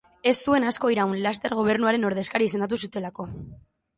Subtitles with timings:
[0.29, 3.29] Ez zuen asko iraun, laster gobernuaren ordezkari izendatu zutelako.